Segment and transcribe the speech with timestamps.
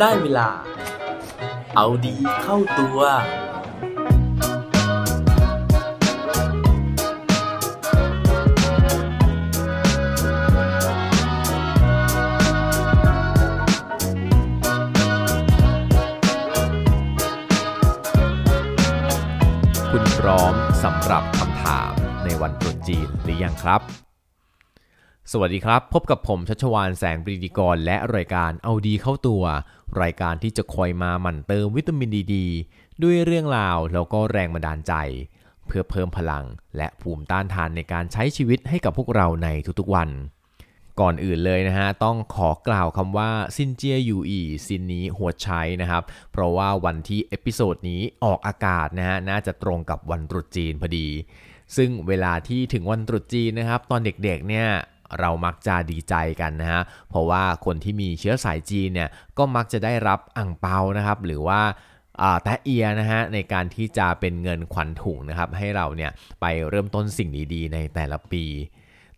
[0.00, 0.48] ได้เวลา
[1.76, 2.98] เอาดีเข้าตัว
[19.90, 20.54] คุณพร้อม
[20.84, 21.92] สำหรับคำถาม
[22.24, 23.82] ในวันตรุษจีนหรือยังครับ
[25.34, 29.42] สวัสดีครับ พบกับผมชัชวานแสงปรีดีกรและรายการเอาดีเข้าตัว
[30.02, 34.94] รายการที่จะคอยมาหมั่นเติมวิตามินดีด้วยเรื่องราวแล้วก็แรงบันดาลใจ
[35.66, 36.44] เพื่อเพิ่มพลัง
[36.76, 39.48] และภูมิต้านทานในการใช้ชีวิตให้กับพวกเราใน
[39.80, 40.08] ทุกๆวัน
[41.00, 46.02] ก่อนอื่นเลยนะฮะต้องขอกล่าวคำว่าซินเจียยู่อี่ซินนี้ฮวดไช้นะครับ
[46.32, 51.08] เพราะว่าวันที่ episode นี้ออกอากาศนะฮะน่าจะตรงกับวันตรุษจีนพอดี
[51.76, 54.68] ซึ่งเวลาที่ถึงวันตรุษจีนนะครับ ตอนเด็กๆเนี่ย
[55.20, 59.08] เรามักจะดีใจกันนะฮะ เพราะว่าคนที่มีเชื้อสายจีนเนี่ย
[59.38, 61.60] ก็มักจะได้รับอ่างเปานะครับ หรือว่า
[62.42, 68.44] แตะเอียนะฮะในการที่จะเป็นเงินขวัญถุงนะครับ ให้เราเนี่ยไปเริ่มต้นสิ่งดีๆ ในแต่ละปี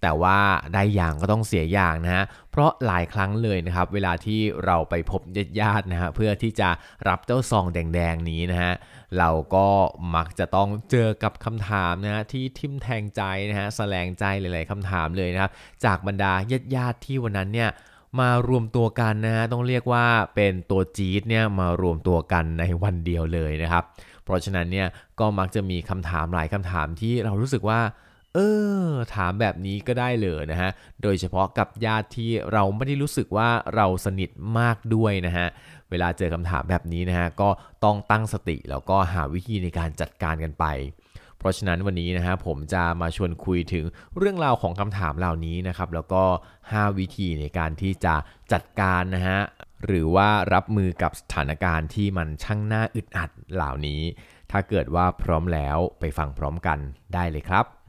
[0.03, 0.39] แต่ว่า
[0.75, 5.22] ได้อย่างก็ต้องเสียอย่างนะฮะ เพราะหลายครั้งเลยนะครับ เวลาที่เราไปพบ
[5.61, 6.69] ญาติๆนะฮะเพื่อที่จะ
[7.09, 8.72] รับเจ้าซองแดงๆนี้นะฮะ
[9.19, 9.69] เราก็
[10.14, 15.50] มักจะต้องเจอกับคำถามนะฮะที่ทิมแทงใจนะฮะแสลงใจหลายๆคำถามเลยนะครับ
[15.84, 16.33] จากบรรดา
[16.75, 17.70] ญาติๆที่วันนั้นเนี่ย
[18.20, 23.84] มารวมตัวกันนะฮะต้องเรียกว่าเป็นตัวจี๊ดเนี่ยมารวมตัวกันในวันเดียวเลยนะครับ
[24.25, 24.89] เพราะฉะนั้นเนี่ย
[25.20, 27.81] ก็มักจะมีคำถามหลายคำถามที่เรารู้สึกว่า
[28.34, 28.38] เอ
[28.86, 30.70] อ ถามแบบนี้ก็ได้เลยนะฮะ
[31.02, 35.47] โดยเฉพาะกับญาติที่เราไม่ได้รู้สึกว่าเราสนิทมากด้วยนะฮะ
[35.91, 37.48] เวลาเจอคำถามแบบนี้นะฮะ ก็
[37.84, 40.66] ต้องตั้งสติแล้วก็หาวิธีในการจัดการกันไป
[41.38, 43.84] เพราะฉะนั้นวันนี้นะฮะผมจะมาชวนคุยถึง
[44.16, 46.22] เรื่องราวของคำถามเหล่านี้นะครับ แล้วก็
[46.60, 48.14] 5 วิธีในการที่จะ
[48.53, 49.38] จัดการนะฮะ
[49.86, 54.03] หรือว่ารับมือกับสถานการณ์ที่มันช่างน่าอึดอัดเหล่านี้
[54.50, 56.78] ถ้าเกิดว่าพร้อมแล้วไปฟังพร้อมกัน
[57.15, 57.81] ได้เลยครับ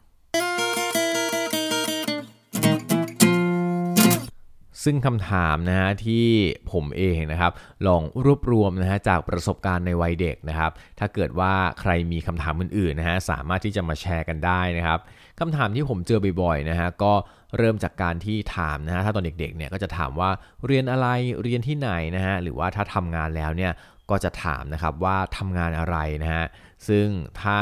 [4.84, 6.26] ซึ่งคำถามนะฮะที่
[6.72, 7.52] ผมเองนะครับ
[7.88, 15.00] ลองรวบรวมนะฮะจากประสบการณ์ในวัยเด็กนะครับ ถ้าเกิดว่าใครมีคำถามอื่นๆนะฮะสามารถที่จะมาแชร์กันได้นะครับ
[15.40, 17.14] คำถามที่ผมเจอบ่อยๆนะฮะก็
[17.58, 20.30] เริ่มจากการที่ถามนะฮะถ้าตอนเด็กๆเนี่ยก็จะถามว่า
[20.66, 21.08] เรียนอะไร
[21.44, 23.72] เรียนที่ไหนนะฮะหรือว่าถ้าทำงานแล้วเนี่ย
[24.10, 26.46] ก็จะถามนะครับว่าทำงานอะไรนะฮะ
[26.90, 27.08] ซึ่ง
[27.42, 27.60] ถ้า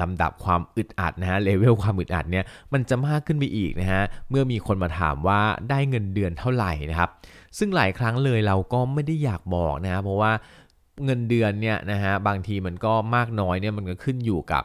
[0.00, 7.10] ลำดับความอึดอัดนะฮะเลเวลความอึดอัดเนี่ยมันจะมากขึ้นไปอีกนะฮะเมื่อมีคนมาถามว่าได้เงินเดือนเท่าไหร่นะครับ
[7.58, 10.32] ซึ่งหลายครั้งเลยเราก็ไม่ได้อยากบอกนะฮะเพราะว่า
[11.04, 14.62] เงินเดือนเนี่ยนะฮะบางทีมันก็มากน้อยเนี่ยมันก็ขึ้นอยู่กับ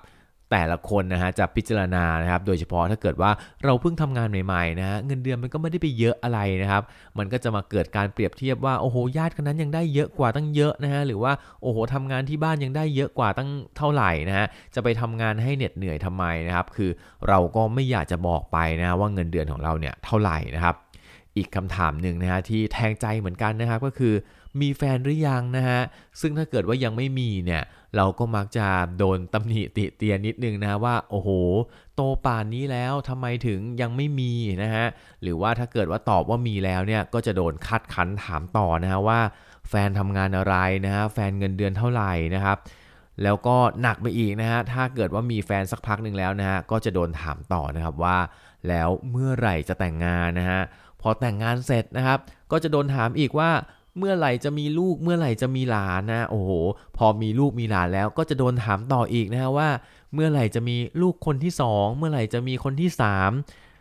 [0.51, 3.31] แต่ละคนนะฮะจะพิจารณานะครับ โดยเฉพาะถ้าเกิดว่า
[3.63, 6.83] เราเพิ่งทำงานใหม่ๆนะฮะเงินเดือนมันก็ไม่ได้ไปเยอะอะไรนะครับ
[7.17, 16.89] มันก็จะมาเกิดการเปรียบเทียบว่าโอ้โหญาติคนนั้นยังได้เยอะกว่าตั้งเยอะนะฮะหรือว่าโอ้โหทำงานที่บ้านยังได้เยอะกว่าตั้งเท่าไหร่นะฮะจะไปทำงานให้เหน็ดเหนื่อยทำไมนะครับ คือ
[17.28, 20.75] เราก็ไม่อยากจะบอกไปนะว่าเงินเดือนของเราเนี่ยเท่าไหร่นะครับ
[21.38, 24.13] อีกคำถามหนึ่งนะฮะที่แทงใจเหมือนกันนะครับก็คือ
[24.62, 25.79] มีแฟนหรือยังนะฮะ
[26.22, 27.63] ซึ่งถ้าเกิดว่ายังไม่มีเนี่ย
[27.96, 31.29] เราก็มักจะโดนตำหนิติเตียนนิดนึงนะว่าโอ้โห
[31.96, 34.31] โตป่านนี้แล้วทำไมถึงยังไม่มี
[34.63, 34.85] นะฮะ
[35.22, 39.19] หรือว่าถ้าเกิดว่าตอบว่ามีแล้วเนี่ยก็จะโดนคัดคันถามต่อนะฮะว่า
[39.69, 42.57] แฟนทำงานอะไรนะฮะแฟนเงินเดือนเท่าไหร่นะครับ
[43.23, 48.17] แล้วก็หนักไปอีกนะฮะ ถ้าเกิดว่ามีแฟนสักพักหนึ่งแล้วนะฮะ ก็จะโดนถามต่อนะครับว่า
[48.69, 50.62] แล้วเมื่อไหร่จะแต่งงานนะฮะ
[51.07, 52.19] พอแต่งงานเสร็จนะครับ
[52.51, 53.51] ก็จะโดนถามอีกว่า
[53.97, 56.51] เมื่อไหร่จะมีลูกเมื่อไหร่จะมีหลานนะโอ้โห
[56.97, 59.69] พอมีลูกมีหลานแล้วก็จะโดนถามต่ออีกนะฮะว่า
[60.13, 63.31] เมื่อไหร่จะมีลูกคนที่สองเมื่อไหร่จะมีคนที่สาม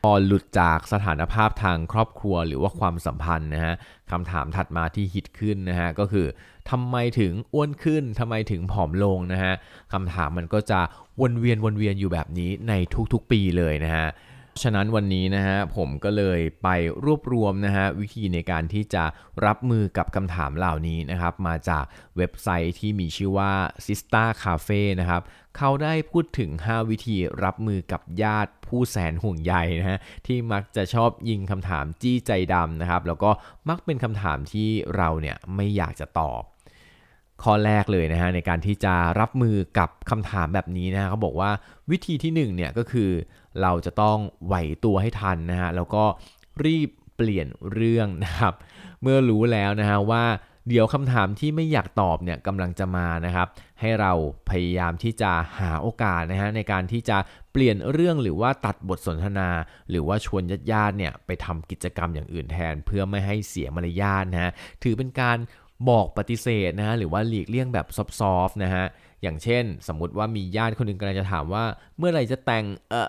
[0.04, 3.74] พอหลุดจากสถานภาพทางครอบครัวหรือว่าความสัมพันธ์นะฮะ
[4.10, 6.26] คำถามถัดมาที่ฮิตขึ้นนะฮะก็คือ
[6.70, 9.52] ทำไมถึงอ้วนขึ้นทำไมถึงผอมลงนะฮะ
[9.92, 10.80] คำถามมันก็จะ
[11.20, 12.72] วนเวียนวนเวียนอยู่แบบนี้ใน
[13.12, 14.08] ทุกๆปีเลยนะฮะ
[14.62, 16.68] ฉะนั้นวันนี้นะฮะผมก็เลยไป
[17.04, 19.04] รวบรวมนะฮะวิธีในการที่จะ
[19.46, 21.84] รับมือกับคำถามเหล่านี้นะครับมาจาก
[22.16, 23.52] เว็บไซต์ที่มีชื่อว่า
[23.84, 25.22] Sista Cafe นะครับ
[25.56, 33.30] เขาได้พูดถึง 5 วิธีรับมือกับญาติผู้แสนห่วงใยนะฮะที่มักจะชอบยิงคำถามจี้ใจดำนะครับแล้วก็
[33.68, 36.42] มักเป็นคำถามที่เราเนี่ยไม่อยากจะตอบ
[37.42, 41.50] ข้อแรกเลยนะฮะในการที่จะรับมือกับคำถามแบบนี้นะฮะเขาบอกว่า
[41.90, 43.10] วิธีที่1เนี่ยก็คือ
[43.62, 44.54] เราจะต้องไหว
[44.84, 46.04] ตัวให้ทันนะฮะแล้วก็
[46.64, 48.54] รีบเปลี่ยนเรื่องนะครับ
[49.02, 50.24] เมื่อรู้แล้วนะฮะว่า
[50.68, 53.48] เดี๋ยวคำถามที่ไม่อยากตอบเนี่ยกำลังจะมานะครับ
[53.80, 54.12] ให้เรา
[54.50, 57.18] พยายามที่จะหาโอกาสนะฮะในการที่จะ
[57.52, 59.50] เปลี่ยนเรื่องหรือว่าตัดบทสนทนา
[59.90, 60.42] หรือว่าชวน
[60.72, 64.52] ญาติๆเนี่ยไปทำกิจกรรมอย่างอื่นแทน เพื่อไม่ให้เสียมารยาทนะฮะ
[64.82, 65.38] ถือเป็นการ
[65.88, 67.86] บอกปฏิเสธนะฮะหรือว่าหลีกเลี่ยงแบบ
[68.18, 68.84] ซอฟๆนะฮะ
[69.22, 71.64] อย่างเช่น สมมุติว่ามีญาติคนหนึ่งกำลังจะถามว่า
[71.98, 73.08] เมื่อไหร่จะแต่งเออ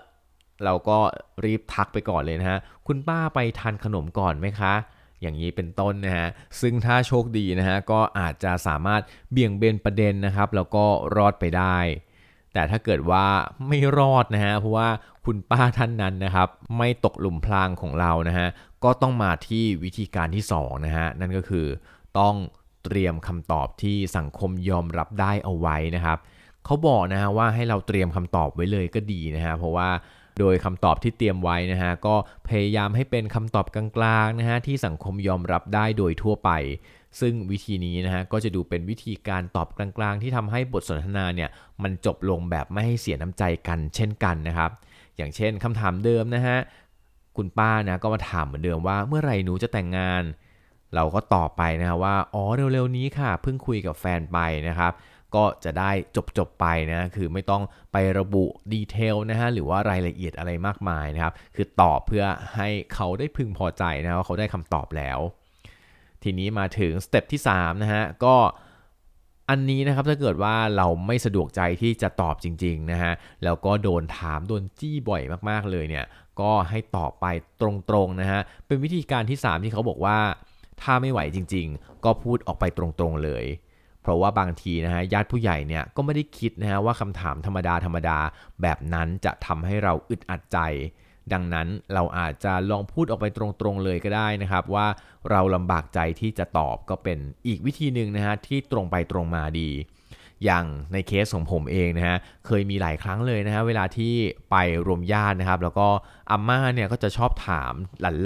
[0.64, 0.98] เราก็
[1.44, 4.74] รีบทักไปก่อนเลยนะฮะคุณป้าไปทานขนมก่อนไหมคะ
[5.20, 6.28] อย่างนี้เป็นต้นนะฮะ
[6.60, 9.02] ซึ่งถ้าโชคดีนะฮะ ก็อาจจะสามารถ
[9.32, 10.84] เบี่ยงเบนประเด็นนะครับ แล้วก็
[11.16, 11.78] รอดไปได้
[12.52, 13.26] แต่ถ้าเกิดว่า
[13.68, 14.88] ไม่รอดนะฮะ เพราะว่า
[15.24, 16.48] คุณป้าท่านนั้นนะครับ
[16.78, 18.48] ไม่ตกหลุมพรางของเรานะฮะ
[18.84, 21.66] ก็ต้องมาที่วิธีการที่2นะฮะ นั่นก็คือ
[22.18, 22.36] ต้อง
[22.84, 26.18] เตรียมคำตอบที่สังคมยอมรับได้เอาไว้นะครับ
[26.64, 29.88] เขาบอกนะฮะว่าให้เราเตรียมคำตอบไว้เลยก็ดีนะฮะเพราะว่า
[30.38, 32.14] โดยคำตอบที่เตรียมไว้นะฮะก็
[32.48, 36.50] พยายามให้เป็นคำตอบกลางๆนะฮะที่สังคมยอมรับได้โดยทั่วไป
[37.20, 41.50] ซึ่งวิธีนี้นะฮะก็จะดูเป็นวิธีการตอบกลางๆ ที่ทำให้บทสนทนาเนี่ย
[41.82, 44.70] มันจบลงแบบไม่ให้เสียน้ำใจกันเช่นกันนะครับ
[45.16, 46.58] อย่างเช่นคำถามเดิมนะฮะ
[47.36, 50.22] คุณป้านะก็มาถามเหมือนเดิมว่าเมื่อไหร่หนูจะแต่งงาน
[50.94, 54.38] เราก็ตอบไปนะว่าอ๋อเร็วๆนี้ค่ะ เพิ่งคุยกับแฟนไป
[54.68, 54.92] นะครับ
[55.34, 55.90] ก็จะได้
[56.38, 57.62] จบๆไปนะคือไม่ต้อง
[57.92, 62.24] ไประบุดีเทลนะฮะหรือว่ารายละเอียดอะไรมากมายนะครับ คือตอบเพื่อ
[62.56, 65.18] ให้เขาได้พึงพอใจนะว่าเขาได้คำตอบแล้ว
[66.22, 68.36] ทีนี้มาถึงสเต็ปที่3นะฮะก็
[69.50, 73.12] อันนี้นะครับถ้าเกิดว่าเราไม่สะดวกใจที่จะตอบจริงๆนะฮะ
[73.44, 76.04] แล้วก็โดนถามโดนจี้บ่อยมากๆเลยเนี่ย
[76.40, 77.26] ก็ให้ตอบไป
[77.60, 77.62] ต
[77.94, 80.18] รงๆนะฮะเป็นวิธีการที่ 3 ที่เขาบอกว่า
[80.82, 83.44] ถ้าไม่ไหวจริง ๆ ก็พูดออกไปตรงๆเลย
[84.02, 88.18] เพราะว่าบางทีนะฮะญาติผู้ใหญ่เนี่ยก็ไม่ได้คิดนะฮะว่าคำถามธรรมดาธรรมดา
[88.62, 90.58] แบบนั้นจะทำให้เราอึดอัดใจ
[91.32, 94.86] ดังนั้นเราอาจจะลองพูดออกไปตรงๆเลยก็ได้นะครับ ว่า
[95.30, 99.70] เราลำบากใจที่จะตอบก็เป็นอีกวิธีหนึ่งนะฮะที่ตรงไปตรงมาดี
[100.44, 102.16] อย่างในเคสของผมเองนะฮะ
[102.46, 104.14] เคยมีหลายครั้งเลยนะฮะเวลาที่
[104.50, 104.56] ไป
[104.86, 105.88] รวมญาตินะครับ แล้วก็
[106.30, 107.72] อาม่าเนี่ยก็จะชอบถาม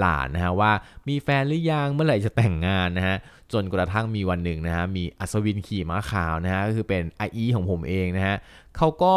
[0.00, 0.72] หลานๆนะฮะว่า
[1.08, 3.16] มีแฟนหรือยังเมื่อไหร่จะแต่งงานนะฮะ
[3.52, 8.36] จนกระทั่งมีวันหนึ่งนะฮะมีอัศวินขี่ม้าขาวนะฮะก็คือเป็นไออีของผมเองนะฮะ
[8.76, 9.14] เขาก็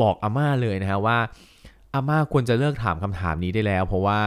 [0.00, 1.18] บอกอาม่าเลยนะฮะว่า
[1.94, 4.20] อาม่าควรจะเลิกถามคำถามนี้ได้แล้ว เพราะว่า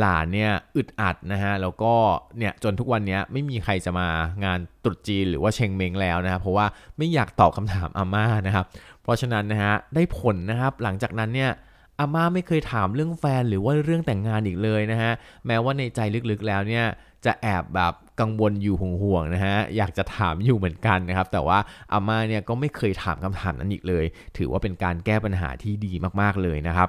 [0.00, 1.92] หลานๆเนี่ยอึดอัดนะฮะแล้วก็
[2.38, 4.08] เนี่ยจนทุกวันนี้ไม่มีใครจะมา
[4.44, 6.66] งานตรุษจีนหรือว่าเชงเมงแล้วนะครับเพราะว่า
[6.98, 8.64] ไม่อยากตอบคำถามอาม่านะครับ
[9.02, 11.50] เพราะฉะนั้นนะฮะได้ผลนะครับหลังจากนั้นเนี่ย
[11.98, 15.12] อาม่าไม่เคยถามเรื่องแฟนหรือว่าเรื่องแต่งงานอีกเลยนะฮะ
[15.46, 16.00] แม้ว่าในใจ
[16.30, 16.84] ลึกๆแล้วเนี่ย
[17.26, 21.58] จะแอบแบบกังวลอยู่ห่วงๆนะฮะอยากจะถามอยู่เหมือนกันนะครับ แต่ว่า
[21.92, 24.04] อาม่าเนี่ยก็ไม่เคยถามคำถามนั้นอีกเลย
[24.36, 26.88] ถือว่าเป็นการแก้ปัญหาที่ดีมากๆเลยนะครับ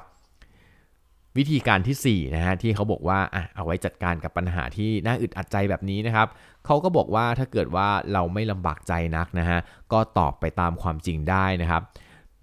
[1.38, 6.28] วิธีการที่4นะฮะที่เขาบอกว่าอะเอาไว้จัดการกับปัญหาที่น่าอึดอัดใจแบบนี้นะครับ
[6.66, 9.60] เขาก็บอกว่าถ้าเกิดว่าเราไม่ลำบากใจนักนะฮะ
[9.94, 11.82] ก็ตอบไปตามความจริงได้นะครับ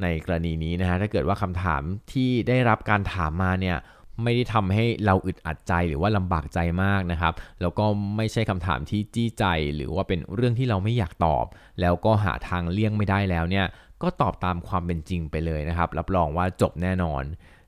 [0.02, 3.76] ในกรณีนี้นะฮะถ้าเกิดว่าคำถามที่ได้รับการถามมาเนี่ย
[4.22, 7.84] ไม่ได้ทำให้เราอึดอัดใจหรือว่าลำบากใจมากนะครับ แล้วก็
[8.16, 9.44] ไม่ใช่คำถามที่จี้ใจ
[9.74, 11.44] หรือว่าเป็นเรื่องที่เราไม่อยากตอบ
[11.80, 13.66] แล้วก็หาทางเลี่ยงไม่ได้แล้วเนี่ย
[14.02, 17.22] ก็ตอบตามความเป็นจริงไปเลยนะครับ รับรองว่าจบแน่นอน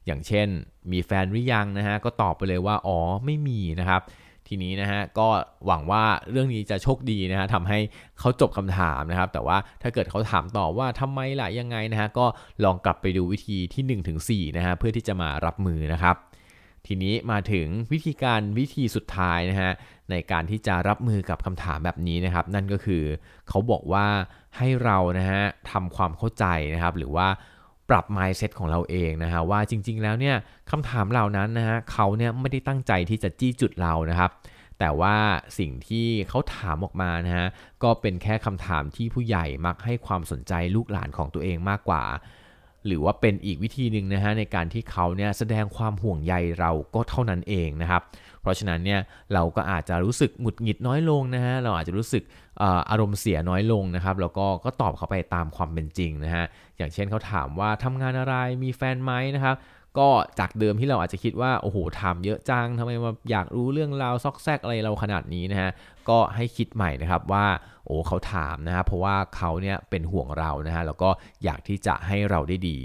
[0.08, 0.49] อย่างเช่น
[0.93, 4.02] มีแฟนหรือยังนะฮะก็ตอบไปเลยว่าอ๋อไม่มีนะครับ
[4.49, 5.28] ทีนี้นะฮะก็
[5.66, 7.78] หวังว่าเรื่องนี้จะโชคดีนะฮะทำให้
[8.19, 12.26] เขาจบคำถามนะครับ แต่ว่าถ้าเกิดเขาถามต่อว่าทำไมล่ะยังไงนะฮะก็
[12.64, 16.16] ลองกลับไปดูวิธีที่1-4นะฮะเพื่อที่จะมารับมือนะครับ
[16.87, 19.73] ทีนี้มาถึงวิธีการวิธีสุดท้ายนะฮะ
[20.11, 23.02] ในการที่จะรับมือกับคำถามแบบนี้นะครับ นั่นก็คือ
[23.49, 24.06] เขาบอกว่า
[24.56, 26.44] ให้เรานะฮะทำความเข้าใจ
[26.75, 27.28] นะครับ หรือว่า
[27.90, 30.37] ปรับ mindset ของเราเองนะฮะว่าจริง ๆ แล้วเนี่ย
[30.71, 34.30] คำถามเหล่านั้นนะฮะเขาเนี่ยไม่ได้ตั้งใจที่จะจี้จุดเรานะครับ
[34.78, 35.16] แต่ว่า
[35.59, 37.47] สิ่งที่เขาถามออกมานะฮะ
[37.83, 42.04] ก็เป็นแค่คำถามที่ผู้ใหญ่มักให้ความสนใจลูกหลานของตัวเองมากกว่า
[42.87, 48.02] หรือว่าเป็นอีกวิธีหนึ่งนะฮะในการที่เขาเนี่ยแสดงความห่วงใยเราก็เท่านั้นเองนะครับ
[48.40, 49.00] เพราะฉะนั้นเนี่ย
[49.35, 52.23] เราก็อาจจะรู้สึกหงุดหงิดน้อยลงนะฮะเราอาจจะรู้สึก
[52.90, 56.45] อารมณ์เสียน้อยลงนะครับแล้วก็ก็ตอบเขาไปตามความเป็นจริงนะฮะ
[56.78, 59.57] อย่างเช่นเขาถามว่าทำงานอะไรมีแฟนไหมนะครับ
[59.99, 65.71] ก็จากเดิมที่เราอาจจะคิดว่าโอ้โหถามเยอะจังทำไมมาอยากรู้เรื่องราวซอกแซกอะไรเราขนาดนี้นะฮะ
[66.09, 67.47] ก็ให้คิดใหม่นะครับว่า
[67.87, 71.11] โอ้เขาถามนะครับเพราะว่าเขาเนี่ยเป็นห่วงเรานะฮะแล้วก็
[71.45, 72.78] อยากที่จะให้เราได้ดี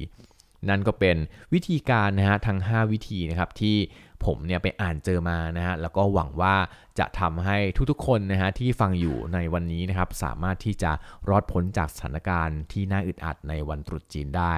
[0.69, 1.17] นั่นก็เป็น
[1.53, 3.75] วิธีการนะฮะทั้ง 5 วิธีนะครับที่
[4.25, 6.55] ผมเนี่ยไปอ่านเจอมานะฮะแล้วก็หวังว่า
[6.99, 7.57] จะทำให้
[7.91, 10.91] ทุกๆคนนะฮะที่ฟังอยู่ในวันนี้นะครับสามารถที่จะ
[11.29, 14.55] รอดพ้นจากสถานการณ์ที่น่าอึดอัดในวันตรุษจีนได้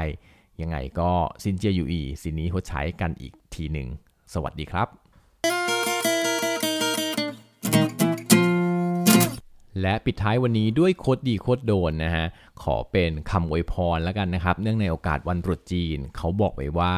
[0.62, 1.12] ยังไงก็
[1.44, 3.88] ซินเจียอยู่อีสินนี้หัวใช้กันอีกทีหนึ่ง
[4.34, 4.88] สวัสดีครับ
[9.82, 12.26] และปิดท้ายวันนี้ด้วยโคดดีโคดโดนนะฮะ
[12.64, 16.96] ขอเป็นคำอวยพรแล้วกันนะครับ เนื่องในโอกาสวันตรุษจีน เขาบอกไว้ว่า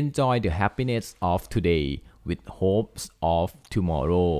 [0.00, 1.86] enjoy the happiness of today
[2.28, 3.04] with hopes
[3.36, 4.32] of tomorrow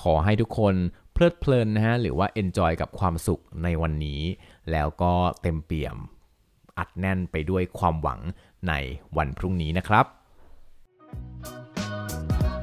[0.00, 0.74] ขอให้ทุกคน
[1.12, 4.20] เพลิดเพลินนะฮะหรือว่า enjoy กับความสุขในวันนี้
[4.70, 5.96] แล้วก็เต็มเปี่ยม
[6.78, 8.20] อัดแน่นไปด้วยความหวัง
[8.68, 8.72] ใน
[9.16, 10.06] วันพรุ่งนี้นะครับ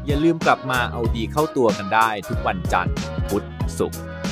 [0.06, 2.96] อย่าลืมกลับมาเอาดีเข้าตัวกันได้ทุกวันจันทร์
[3.30, 3.44] พุธ
[3.78, 4.02] ศุกร์